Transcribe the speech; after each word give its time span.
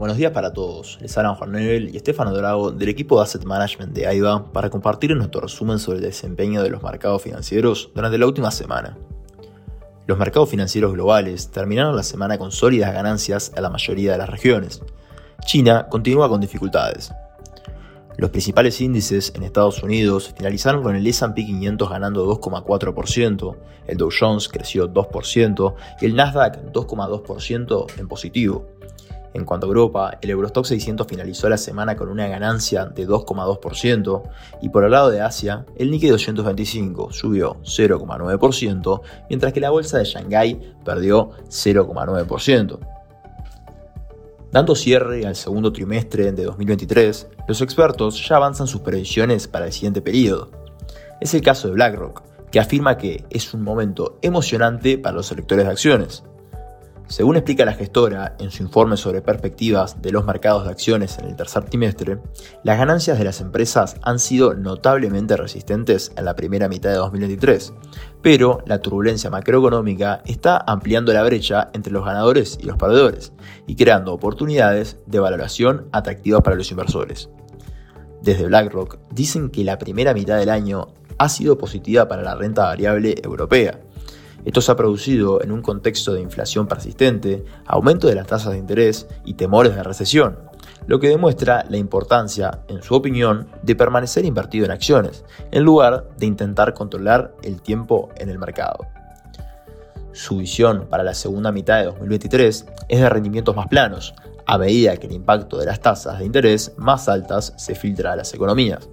Buenos 0.00 0.16
días 0.16 0.32
para 0.32 0.54
todos. 0.54 0.96
Les 1.02 1.18
hablan 1.18 1.34
Juan 1.34 1.52
Nebel 1.52 1.94
y 1.94 1.98
Estefano 1.98 2.32
Drago 2.32 2.70
del 2.70 2.88
equipo 2.88 3.18
de 3.18 3.24
Asset 3.24 3.44
Management 3.44 3.92
de 3.92 4.06
AIBA 4.06 4.50
para 4.50 4.70
compartir 4.70 5.14
nuestro 5.14 5.42
resumen 5.42 5.78
sobre 5.78 5.98
el 5.98 6.04
desempeño 6.04 6.62
de 6.62 6.70
los 6.70 6.82
mercados 6.82 7.20
financieros 7.20 7.90
durante 7.94 8.16
la 8.16 8.24
última 8.24 8.50
semana. 8.50 8.96
Los 10.06 10.16
mercados 10.16 10.48
financieros 10.48 10.94
globales 10.94 11.50
terminaron 11.50 11.94
la 11.94 12.02
semana 12.02 12.38
con 12.38 12.50
sólidas 12.50 12.94
ganancias 12.94 13.52
en 13.54 13.62
la 13.62 13.68
mayoría 13.68 14.12
de 14.12 14.16
las 14.16 14.30
regiones. 14.30 14.80
China 15.44 15.86
continúa 15.90 16.30
con 16.30 16.40
dificultades. 16.40 17.12
Los 18.16 18.30
principales 18.30 18.80
índices 18.80 19.34
en 19.36 19.42
Estados 19.42 19.82
Unidos 19.82 20.32
finalizaron 20.34 20.82
con 20.82 20.96
el 20.96 21.06
S&P 21.06 21.44
500 21.44 21.90
ganando 21.90 22.26
2,4%, 22.26 23.56
el 23.86 23.96
Dow 23.98 24.08
Jones 24.18 24.48
creció 24.48 24.90
2% 24.90 25.74
y 26.00 26.06
el 26.06 26.14
Nasdaq 26.16 26.72
2,2% 26.72 27.98
en 27.98 28.08
positivo. 28.08 28.66
En 29.32 29.44
cuanto 29.44 29.66
a 29.66 29.68
Europa, 29.68 30.18
el 30.20 30.30
Eurostock 30.30 30.64
600 30.64 31.06
finalizó 31.06 31.48
la 31.48 31.56
semana 31.56 31.96
con 31.96 32.08
una 32.08 32.26
ganancia 32.26 32.86
de 32.86 33.06
2,2% 33.06 34.22
y 34.60 34.68
por 34.70 34.84
el 34.84 34.90
lado 34.90 35.10
de 35.10 35.20
Asia, 35.20 35.64
el 35.76 35.90
Nikkei 35.90 36.10
225 36.10 37.12
subió 37.12 37.56
0,9%, 37.62 39.00
mientras 39.28 39.52
que 39.52 39.60
la 39.60 39.70
bolsa 39.70 39.98
de 39.98 40.04
Shanghái 40.04 40.74
perdió 40.84 41.30
0,9%. 41.48 42.78
Dando 44.50 44.74
cierre 44.74 45.24
al 45.26 45.36
segundo 45.36 45.72
trimestre 45.72 46.32
de 46.32 46.44
2023, 46.44 47.28
los 47.46 47.60
expertos 47.60 48.26
ya 48.28 48.34
avanzan 48.34 48.66
sus 48.66 48.80
previsiones 48.80 49.46
para 49.46 49.66
el 49.66 49.72
siguiente 49.72 50.02
periodo. 50.02 50.50
Es 51.20 51.34
el 51.34 51.42
caso 51.42 51.68
de 51.68 51.74
BlackRock, 51.74 52.22
que 52.50 52.58
afirma 52.58 52.98
que 52.98 53.24
es 53.30 53.54
un 53.54 53.62
momento 53.62 54.18
emocionante 54.22 54.98
para 54.98 55.14
los 55.14 55.30
electores 55.30 55.66
de 55.66 55.70
acciones. 55.70 56.24
Según 57.10 57.34
explica 57.34 57.64
la 57.64 57.72
gestora 57.72 58.36
en 58.38 58.52
su 58.52 58.62
informe 58.62 58.96
sobre 58.96 59.20
perspectivas 59.20 60.00
de 60.00 60.12
los 60.12 60.24
mercados 60.24 60.62
de 60.62 60.70
acciones 60.70 61.18
en 61.18 61.24
el 61.24 61.34
tercer 61.34 61.64
trimestre, 61.64 62.18
las 62.62 62.78
ganancias 62.78 63.18
de 63.18 63.24
las 63.24 63.40
empresas 63.40 63.96
han 64.02 64.20
sido 64.20 64.54
notablemente 64.54 65.36
resistentes 65.36 66.12
en 66.16 66.24
la 66.24 66.36
primera 66.36 66.68
mitad 66.68 66.90
de 66.90 66.98
2023, 66.98 67.72
pero 68.22 68.62
la 68.64 68.80
turbulencia 68.80 69.28
macroeconómica 69.28 70.22
está 70.24 70.62
ampliando 70.64 71.12
la 71.12 71.24
brecha 71.24 71.70
entre 71.72 71.92
los 71.92 72.04
ganadores 72.04 72.56
y 72.62 72.66
los 72.66 72.76
perdedores 72.76 73.32
y 73.66 73.74
creando 73.74 74.14
oportunidades 74.14 74.98
de 75.06 75.18
valoración 75.18 75.88
atractivas 75.90 76.42
para 76.42 76.54
los 76.54 76.70
inversores. 76.70 77.28
Desde 78.22 78.46
BlackRock 78.46 78.98
dicen 79.10 79.50
que 79.50 79.64
la 79.64 79.78
primera 79.78 80.14
mitad 80.14 80.38
del 80.38 80.48
año 80.48 80.94
ha 81.18 81.28
sido 81.28 81.58
positiva 81.58 82.06
para 82.06 82.22
la 82.22 82.36
renta 82.36 82.66
variable 82.66 83.16
europea, 83.24 83.80
esto 84.44 84.60
se 84.60 84.72
ha 84.72 84.76
producido 84.76 85.42
en 85.42 85.52
un 85.52 85.62
contexto 85.62 86.12
de 86.12 86.20
inflación 86.20 86.66
persistente, 86.66 87.44
aumento 87.66 88.08
de 88.08 88.14
las 88.14 88.26
tasas 88.26 88.52
de 88.52 88.58
interés 88.58 89.06
y 89.24 89.34
temores 89.34 89.74
de 89.74 89.82
recesión, 89.82 90.38
lo 90.86 90.98
que 90.98 91.08
demuestra 91.08 91.64
la 91.68 91.76
importancia, 91.76 92.60
en 92.68 92.82
su 92.82 92.94
opinión, 92.94 93.48
de 93.62 93.76
permanecer 93.76 94.24
invertido 94.24 94.64
en 94.64 94.70
acciones, 94.70 95.24
en 95.50 95.62
lugar 95.62 96.08
de 96.16 96.26
intentar 96.26 96.74
controlar 96.74 97.34
el 97.42 97.60
tiempo 97.60 98.08
en 98.16 98.30
el 98.30 98.38
mercado. 98.38 98.86
Su 100.12 100.38
visión 100.38 100.86
para 100.88 101.04
la 101.04 101.14
segunda 101.14 101.52
mitad 101.52 101.78
de 101.78 101.84
2023 101.84 102.66
es 102.88 103.00
de 103.00 103.08
rendimientos 103.08 103.54
más 103.54 103.68
planos, 103.68 104.14
a 104.46 104.58
medida 104.58 104.96
que 104.96 105.06
el 105.06 105.12
impacto 105.12 105.58
de 105.58 105.66
las 105.66 105.80
tasas 105.80 106.18
de 106.18 106.24
interés 106.24 106.72
más 106.76 107.08
altas 107.08 107.52
se 107.56 107.76
filtra 107.76 108.12
a 108.12 108.16
las 108.16 108.34
economías. 108.34 108.88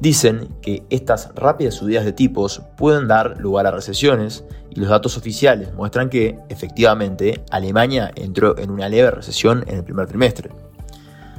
Dicen 0.00 0.48
que 0.60 0.84
estas 0.90 1.34
rápidas 1.34 1.74
subidas 1.74 2.04
de 2.04 2.12
tipos 2.12 2.62
pueden 2.76 3.08
dar 3.08 3.38
lugar 3.38 3.66
a 3.66 3.70
recesiones 3.70 4.44
y 4.70 4.80
los 4.80 4.90
datos 4.90 5.16
oficiales 5.16 5.72
muestran 5.72 6.10
que, 6.10 6.38
efectivamente, 6.50 7.42
Alemania 7.50 8.12
entró 8.14 8.58
en 8.58 8.70
una 8.70 8.90
leve 8.90 9.10
recesión 9.10 9.64
en 9.66 9.76
el 9.76 9.84
primer 9.84 10.06
trimestre. 10.06 10.50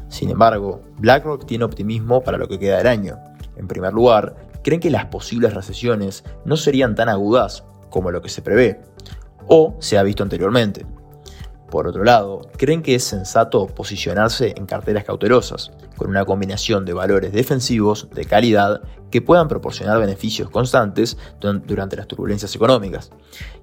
Sin 0.10 0.32
embargo, 0.32 0.82
BlackRock 0.98 1.46
tiene 1.46 1.66
optimismo 1.66 2.24
para 2.24 2.38
lo 2.38 2.48
que 2.48 2.58
queda 2.58 2.78
del 2.78 2.88
año. 2.88 3.18
En 3.58 3.68
primer 3.68 3.94
lugar, 3.94 4.36
creen 4.64 4.82
que 4.82 4.90
las 4.90 5.06
posibles 5.06 5.54
recesiones 5.54 6.24
no 6.46 6.58
serían 6.58 6.96
tan 6.96 7.10
agudas 7.10 7.64
como 7.90 8.10
lo 8.10 8.22
que 8.22 8.30
se 8.30 8.42
prevé, 8.42 8.82
o 9.48 9.76
se 9.80 9.98
ha 9.98 10.04
visto 10.04 10.24
anteriormente. 10.24 10.86
Por 11.70 11.86
otro 11.86 12.06
lado, 12.06 12.48
creen 12.58 12.82
que 12.82 12.96
es 12.96 13.04
sensato 13.04 13.68
posicionarse 13.68 14.54
en 14.56 14.66
carteras 14.66 15.04
cautelosas, 15.04 15.72
con 15.98 16.10
una 16.10 16.24
combinación 16.24 16.86
de 16.86 16.94
valores 16.94 17.34
defensivos 17.34 18.08
de 18.14 18.24
calidad 18.24 18.82
que 19.12 19.22
puedan 19.22 19.50
proporcionar 19.50 20.00
beneficios 20.00 20.50
constantes 20.50 21.18
durante 21.42 21.98
las 21.98 22.08
turbulencias 22.08 22.56
económicas, 22.56 23.12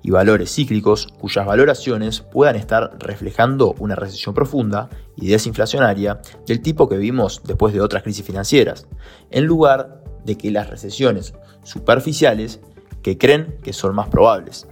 y 0.02 0.10
valores 0.10 0.54
cíclicos 0.54 1.08
cuyas 1.18 1.46
valoraciones 1.46 2.20
puedan 2.20 2.56
estar 2.56 2.94
reflejando 2.98 3.74
una 3.78 3.94
recesión 3.94 4.34
profunda 4.34 4.90
y 5.16 5.28
desinflacionaria 5.28 6.20
del 6.46 6.60
tipo 6.60 6.88
que 6.90 6.98
vimos 6.98 7.40
después 7.44 7.72
de 7.72 7.80
otras 7.80 8.02
crisis 8.02 8.26
financieras, 8.26 8.86
en 9.30 9.46
lugar 9.46 10.04
de 10.24 10.36
que 10.36 10.50
las 10.50 10.68
recesiones 10.68 11.32
superficiales 11.62 12.60
que 13.02 13.16
creen 13.16 13.58
que 13.62 13.72
son 13.72 13.94
más 13.94 14.08
probables 14.08 14.66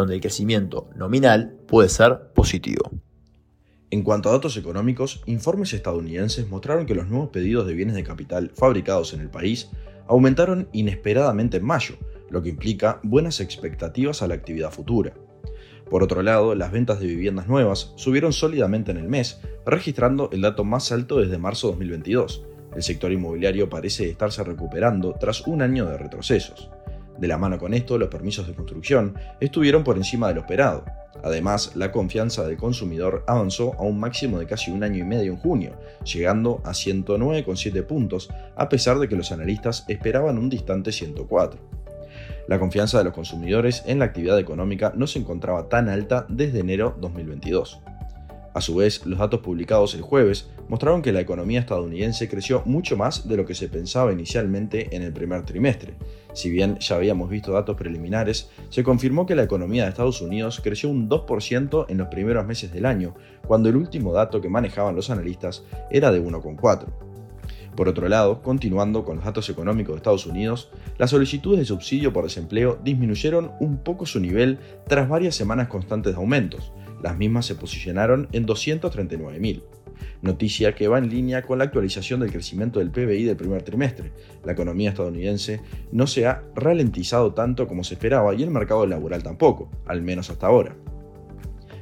donde 0.00 0.14
el 0.14 0.20
crecimiento 0.20 0.88
nominal 0.94 1.56
puede 1.66 1.88
ser 1.88 2.32
positivo. 2.34 2.90
En 3.90 4.02
cuanto 4.02 4.28
a 4.28 4.32
datos 4.32 4.56
económicos, 4.56 5.22
informes 5.26 5.72
estadounidenses 5.72 6.48
mostraron 6.48 6.86
que 6.86 6.94
los 6.94 7.08
nuevos 7.08 7.30
pedidos 7.30 7.66
de 7.66 7.74
bienes 7.74 7.94
de 7.94 8.04
capital 8.04 8.50
fabricados 8.54 9.14
en 9.14 9.20
el 9.20 9.30
país 9.30 9.70
aumentaron 10.06 10.68
inesperadamente 10.72 11.56
en 11.56 11.64
mayo, 11.64 11.96
lo 12.30 12.42
que 12.42 12.50
implica 12.50 13.00
buenas 13.02 13.40
expectativas 13.40 14.22
a 14.22 14.28
la 14.28 14.34
actividad 14.34 14.70
futura. 14.70 15.14
Por 15.88 16.02
otro 16.02 16.22
lado, 16.22 16.54
las 16.54 16.72
ventas 16.72 16.98
de 16.98 17.06
viviendas 17.06 17.46
nuevas 17.46 17.92
subieron 17.96 18.32
sólidamente 18.32 18.90
en 18.90 18.96
el 18.96 19.08
mes, 19.08 19.40
registrando 19.64 20.28
el 20.32 20.42
dato 20.42 20.64
más 20.64 20.90
alto 20.90 21.20
desde 21.20 21.38
marzo 21.38 21.68
de 21.68 21.72
2022. 21.74 22.44
El 22.74 22.82
sector 22.82 23.12
inmobiliario 23.12 23.70
parece 23.70 24.10
estarse 24.10 24.42
recuperando 24.42 25.14
tras 25.18 25.46
un 25.46 25.62
año 25.62 25.86
de 25.86 25.96
retrocesos. 25.96 26.70
De 27.18 27.28
la 27.28 27.38
mano 27.38 27.58
con 27.58 27.74
esto, 27.74 27.98
los 27.98 28.08
permisos 28.08 28.46
de 28.46 28.54
construcción 28.54 29.14
estuvieron 29.40 29.84
por 29.84 29.96
encima 29.96 30.28
de 30.28 30.34
lo 30.34 30.40
esperado. 30.40 30.84
Además, 31.22 31.72
la 31.74 31.92
confianza 31.92 32.46
del 32.46 32.56
consumidor 32.56 33.24
avanzó 33.26 33.74
a 33.78 33.82
un 33.82 33.98
máximo 33.98 34.38
de 34.38 34.46
casi 34.46 34.70
un 34.70 34.82
año 34.82 34.98
y 34.98 35.04
medio 35.04 35.32
en 35.32 35.38
junio, 35.38 35.72
llegando 36.04 36.60
a 36.64 36.70
109,7 36.70 37.82
puntos, 37.84 38.28
a 38.54 38.68
pesar 38.68 38.98
de 38.98 39.08
que 39.08 39.16
los 39.16 39.32
analistas 39.32 39.84
esperaban 39.88 40.38
un 40.38 40.50
distante 40.50 40.92
104. 40.92 41.58
La 42.48 42.58
confianza 42.58 42.98
de 42.98 43.04
los 43.04 43.12
consumidores 43.12 43.82
en 43.86 43.98
la 43.98 44.04
actividad 44.04 44.38
económica 44.38 44.92
no 44.94 45.06
se 45.06 45.18
encontraba 45.18 45.68
tan 45.68 45.88
alta 45.88 46.26
desde 46.28 46.60
enero 46.60 46.96
2022. 47.00 47.80
A 48.56 48.62
su 48.62 48.74
vez, 48.74 49.04
los 49.04 49.18
datos 49.18 49.40
publicados 49.40 49.94
el 49.94 50.00
jueves 50.00 50.48
mostraron 50.70 51.02
que 51.02 51.12
la 51.12 51.20
economía 51.20 51.60
estadounidense 51.60 52.26
creció 52.26 52.62
mucho 52.64 52.96
más 52.96 53.28
de 53.28 53.36
lo 53.36 53.44
que 53.44 53.54
se 53.54 53.68
pensaba 53.68 54.14
inicialmente 54.14 54.96
en 54.96 55.02
el 55.02 55.12
primer 55.12 55.44
trimestre. 55.44 55.92
Si 56.32 56.48
bien 56.48 56.78
ya 56.78 56.96
habíamos 56.96 57.28
visto 57.28 57.52
datos 57.52 57.76
preliminares, 57.76 58.48
se 58.70 58.82
confirmó 58.82 59.26
que 59.26 59.34
la 59.34 59.42
economía 59.42 59.82
de 59.82 59.90
Estados 59.90 60.22
Unidos 60.22 60.62
creció 60.64 60.88
un 60.88 61.06
2% 61.06 61.84
en 61.90 61.98
los 61.98 62.08
primeros 62.08 62.46
meses 62.46 62.72
del 62.72 62.86
año, 62.86 63.14
cuando 63.46 63.68
el 63.68 63.76
último 63.76 64.14
dato 64.14 64.40
que 64.40 64.48
manejaban 64.48 64.96
los 64.96 65.10
analistas 65.10 65.62
era 65.90 66.10
de 66.10 66.22
1,4%. 66.22 67.15
Por 67.76 67.88
otro 67.88 68.08
lado, 68.08 68.42
continuando 68.42 69.04
con 69.04 69.16
los 69.16 69.24
datos 69.24 69.48
económicos 69.50 69.94
de 69.94 69.98
Estados 69.98 70.26
Unidos, 70.26 70.70
las 70.98 71.10
solicitudes 71.10 71.60
de 71.60 71.66
subsidio 71.66 72.12
por 72.12 72.24
desempleo 72.24 72.78
disminuyeron 72.82 73.52
un 73.60 73.78
poco 73.78 74.06
su 74.06 74.18
nivel 74.18 74.58
tras 74.88 75.08
varias 75.08 75.34
semanas 75.34 75.68
constantes 75.68 76.14
de 76.14 76.18
aumentos, 76.18 76.72
las 77.02 77.16
mismas 77.16 77.46
se 77.46 77.54
posicionaron 77.54 78.28
en 78.32 78.46
239.000. 78.46 79.62
Noticia 80.22 80.74
que 80.74 80.88
va 80.88 80.98
en 80.98 81.08
línea 81.08 81.42
con 81.42 81.58
la 81.58 81.64
actualización 81.64 82.20
del 82.20 82.32
crecimiento 82.32 82.80
del 82.80 82.90
PBI 82.90 83.24
del 83.24 83.36
primer 83.36 83.62
trimestre. 83.62 84.12
La 84.44 84.52
economía 84.52 84.90
estadounidense 84.90 85.60
no 85.92 86.06
se 86.06 86.26
ha 86.26 86.42
ralentizado 86.54 87.32
tanto 87.34 87.66
como 87.68 87.84
se 87.84 87.94
esperaba 87.94 88.34
y 88.34 88.42
el 88.42 88.50
mercado 88.50 88.86
laboral 88.86 89.22
tampoco, 89.22 89.70
al 89.86 90.02
menos 90.02 90.30
hasta 90.30 90.46
ahora. 90.46 90.76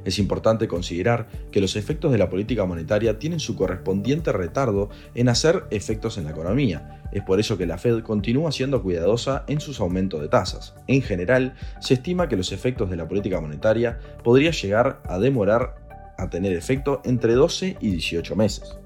Es 0.04 0.18
importante 0.18 0.68
considerar 0.68 1.28
que 1.50 1.60
los 1.60 1.76
efectos 1.76 2.12
de 2.12 2.18
la 2.18 2.30
política 2.30 2.64
monetaria 2.64 3.18
tienen 3.18 3.40
su 3.40 3.56
correspondiente 3.56 4.32
retardo 4.32 4.90
en 5.14 5.28
hacer 5.28 5.64
efectos 5.70 6.18
en 6.18 6.24
la 6.24 6.30
economía. 6.30 7.02
Es 7.12 7.22
por 7.22 7.40
eso 7.40 7.56
que 7.56 7.66
la 7.66 7.78
Fed 7.78 8.00
continúa 8.02 8.52
siendo 8.52 8.82
cuidadosa 8.82 9.44
en 9.46 9.60
sus 9.60 9.80
aumentos 9.80 10.20
de 10.20 10.28
tasas. 10.28 10.74
En 10.86 11.02
general, 11.02 11.54
se 11.80 11.94
estima 11.94 12.28
que 12.28 12.36
los 12.36 12.52
efectos 12.52 12.90
de 12.90 12.96
la 12.96 13.08
política 13.08 13.40
monetaria 13.40 13.98
podrían 14.22 14.52
llegar 14.52 15.00
a 15.04 15.18
demorar 15.18 15.76
a 16.18 16.30
tener 16.30 16.52
efecto 16.52 17.02
entre 17.04 17.34
12 17.34 17.76
y 17.80 17.90
18 17.90 18.36
meses. 18.36 18.76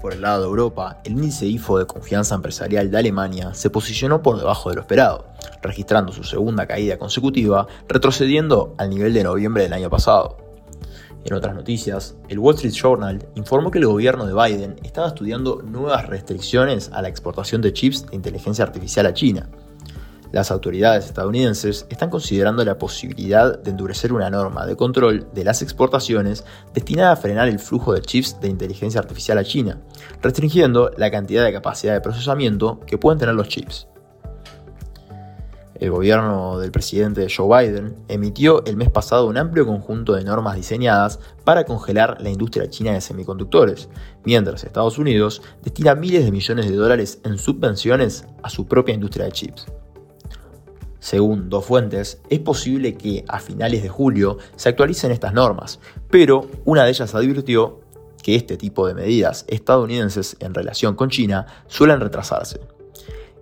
Por 0.00 0.12
el 0.12 0.22
lado 0.22 0.42
de 0.42 0.48
Europa, 0.48 1.00
el 1.04 1.12
índice 1.12 1.46
IFO 1.46 1.78
de 1.78 1.86
confianza 1.86 2.36
empresarial 2.36 2.88
de 2.90 2.98
Alemania 2.98 3.52
se 3.54 3.68
posicionó 3.68 4.22
por 4.22 4.38
debajo 4.38 4.68
de 4.68 4.76
lo 4.76 4.82
esperado, 4.82 5.26
registrando 5.60 6.12
su 6.12 6.22
segunda 6.22 6.66
caída 6.66 6.98
consecutiva, 6.98 7.66
retrocediendo 7.88 8.74
al 8.78 8.90
nivel 8.90 9.12
de 9.12 9.24
noviembre 9.24 9.64
del 9.64 9.72
año 9.72 9.90
pasado. 9.90 10.36
En 11.24 11.34
otras 11.34 11.54
noticias, 11.54 12.16
el 12.28 12.38
Wall 12.38 12.54
Street 12.54 12.74
Journal 12.74 13.28
informó 13.34 13.72
que 13.72 13.78
el 13.78 13.86
gobierno 13.86 14.24
de 14.24 14.34
Biden 14.34 14.76
estaba 14.84 15.08
estudiando 15.08 15.62
nuevas 15.62 16.06
restricciones 16.06 16.90
a 16.92 17.02
la 17.02 17.08
exportación 17.08 17.60
de 17.60 17.72
chips 17.72 18.06
de 18.06 18.14
inteligencia 18.14 18.64
artificial 18.64 19.04
a 19.04 19.14
China. 19.14 19.48
Las 20.30 20.50
autoridades 20.50 21.06
estadounidenses 21.06 21.86
están 21.88 22.10
considerando 22.10 22.62
la 22.62 22.76
posibilidad 22.76 23.58
de 23.58 23.70
endurecer 23.70 24.12
una 24.12 24.28
norma 24.28 24.66
de 24.66 24.76
control 24.76 25.26
de 25.32 25.44
las 25.44 25.62
exportaciones 25.62 26.44
destinada 26.74 27.12
a 27.12 27.16
frenar 27.16 27.48
el 27.48 27.58
flujo 27.58 27.94
de 27.94 28.02
chips 28.02 28.38
de 28.40 28.48
inteligencia 28.48 29.00
artificial 29.00 29.38
a 29.38 29.44
China, 29.44 29.80
restringiendo 30.20 30.90
la 30.98 31.10
cantidad 31.10 31.44
de 31.44 31.52
capacidad 31.52 31.94
de 31.94 32.02
procesamiento 32.02 32.80
que 32.80 32.98
pueden 32.98 33.18
tener 33.18 33.34
los 33.34 33.48
chips. 33.48 33.88
El 35.76 35.92
gobierno 35.92 36.58
del 36.58 36.72
presidente 36.72 37.28
Joe 37.34 37.68
Biden 37.68 37.96
emitió 38.08 38.64
el 38.66 38.76
mes 38.76 38.90
pasado 38.90 39.28
un 39.28 39.38
amplio 39.38 39.64
conjunto 39.64 40.12
de 40.14 40.24
normas 40.24 40.56
diseñadas 40.56 41.20
para 41.44 41.64
congelar 41.64 42.20
la 42.20 42.30
industria 42.30 42.68
china 42.68 42.92
de 42.92 43.00
semiconductores, 43.00 43.88
mientras 44.24 44.64
Estados 44.64 44.98
Unidos 44.98 45.40
destina 45.62 45.94
miles 45.94 46.24
de 46.24 46.32
millones 46.32 46.68
de 46.68 46.74
dólares 46.74 47.20
en 47.24 47.38
subvenciones 47.38 48.26
a 48.42 48.50
su 48.50 48.66
propia 48.66 48.94
industria 48.94 49.26
de 49.26 49.32
chips. 49.32 49.66
Según 51.00 51.48
dos 51.48 51.64
fuentes, 51.64 52.20
es 52.28 52.40
posible 52.40 52.94
que 52.94 53.24
a 53.28 53.38
finales 53.38 53.82
de 53.82 53.88
julio 53.88 54.38
se 54.56 54.68
actualicen 54.68 55.12
estas 55.12 55.32
normas, 55.32 55.80
pero 56.10 56.48
una 56.64 56.84
de 56.84 56.90
ellas 56.90 57.14
advirtió 57.14 57.80
que 58.22 58.34
este 58.34 58.56
tipo 58.56 58.86
de 58.86 58.94
medidas 58.94 59.44
estadounidenses 59.48 60.36
en 60.40 60.54
relación 60.54 60.96
con 60.96 61.08
China 61.08 61.46
suelen 61.68 62.00
retrasarse 62.00 62.60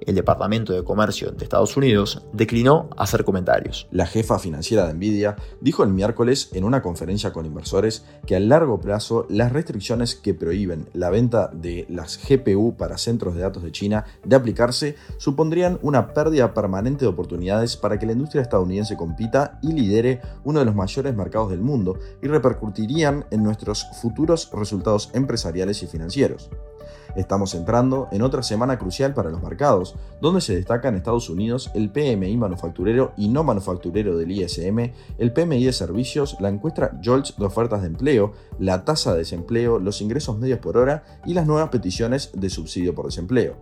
el 0.01 0.15
Departamento 0.15 0.73
de 0.73 0.85
Comercio 0.85 1.31
de 1.31 1.45
Estados 1.45 1.77
Unidos 1.77 2.23
declinó 2.33 2.91
hacer 2.97 3.25
comentarios. 3.25 3.89
La 3.91 4.07
jefa 4.07 4.39
financiera 4.39 4.87
de 4.87 4.95
Nvidia 4.95 5.37
dijo 5.61 5.83
el 5.83 5.91
miércoles 5.91 6.51
en 6.53 6.65
una 6.65 6.83
conferencia 6.83 7.33
con 7.33 7.47
inversores 7.47 8.05
que 8.27 8.37
a 8.37 8.41
largo 8.41 8.81
plazo 8.81 9.27
las 9.29 9.53
restricciones 9.53 10.15
que 10.15 10.35
prohíben 10.35 10.89
la 10.93 11.11
venta 11.11 11.51
de 11.53 11.87
las 11.89 12.19
GPU 12.19 12.77
para 12.77 12.99
centros 12.99 13.35
de 13.35 13.43
datos 13.43 13.63
de 13.63 13.73
China 13.73 14.05
de 14.25 14.37
aplicarse 14.37 14.97
supondrían 15.19 15.79
una 15.83 16.13
pérdida 16.15 16.55
permanente 16.55 17.05
de 17.05 17.11
oportunidades 17.11 17.77
para 17.77 17.99
que 17.99 18.07
la 18.07 18.13
industria 18.13 18.43
estadounidense 18.43 18.97
compita 18.97 19.59
y 19.63 19.73
lidere 19.73 20.21
uno 20.45 20.61
de 20.61 20.65
los 20.65 20.75
mayores 20.75 21.15
mercados 21.15 21.51
del 21.51 21.61
mundo 21.61 21.99
y 22.23 22.29
repercutirían 22.29 23.27
en 23.31 23.43
nuestros 23.43 23.87
futuros 24.01 24.51
resultados 24.53 25.11
empresariales 25.15 25.83
y 25.83 25.87
financieros. 25.87 26.51
Estamos 27.17 27.55
entrando 27.55 28.09
en 28.13 28.23
otra 28.23 28.43
semana 28.43 28.79
crucial 28.79 29.15
para 29.15 29.31
los 29.31 29.43
mercados, 29.43 29.97
donde 30.21 30.41
se 30.41 30.55
destaca 30.55 30.89
en 30.89 30.97
Estados 30.97 31.31
Unidos 31.31 31.71
el 31.75 31.91
PMI 31.91 32.37
manufacturero 32.37 33.13
y 33.17 33.29
no 33.29 33.45
manufacturero 33.45 34.17
del 34.17 34.31
ISM, 34.31 34.93
el 35.19 35.33
PMI 35.33 35.65
de 35.65 35.73
servicios, 35.73 36.37
la 36.41 36.49
encuesta 36.49 36.99
JOLTS 37.03 37.37
de 37.39 37.45
ofertas 37.47 37.81
de 37.83 37.89
empleo, 37.89 38.33
la 38.59 38.85
tasa 38.85 39.13
de 39.13 39.19
desempleo, 39.19 39.79
los 39.79 40.01
ingresos 40.01 40.39
medios 40.39 40.59
por 40.59 40.77
hora 40.77 41.05
y 41.25 41.35
las 41.35 41.47
nuevas 41.47 41.71
peticiones 41.71 42.31
de 42.35 42.51
subsidio 42.51 42.95
por 42.95 43.07
desempleo. 43.07 43.57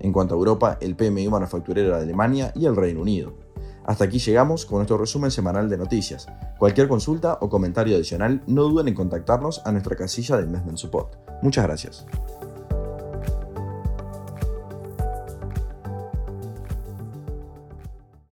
En 0.00 0.12
cuanto 0.12 0.34
a 0.34 0.38
Europa, 0.38 0.78
el 0.80 0.96
PMI 0.96 1.28
manufacturero 1.28 1.96
de 1.96 2.02
Alemania 2.02 2.52
y 2.54 2.66
el 2.66 2.76
Reino 2.76 3.00
Unido. 3.00 3.46
Hasta 3.86 4.04
aquí 4.04 4.18
llegamos 4.18 4.66
con 4.66 4.78
nuestro 4.78 4.98
resumen 4.98 5.30
semanal 5.30 5.68
de 5.70 5.78
noticias. 5.78 6.26
Cualquier 6.58 6.88
consulta 6.88 7.38
o 7.40 7.48
comentario 7.48 7.94
adicional, 7.94 8.42
no 8.48 8.64
duden 8.64 8.88
en 8.88 8.94
contactarnos 8.94 9.62
a 9.64 9.70
nuestra 9.70 9.94
casilla 9.94 10.36
de 10.36 10.42
Investment 10.42 10.78
Support. 10.78 11.14
Muchas 11.42 11.64
gracias. 11.64 12.04